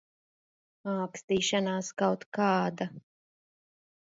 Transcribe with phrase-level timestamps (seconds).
[0.93, 2.89] Ākstīšanās kaut kāda.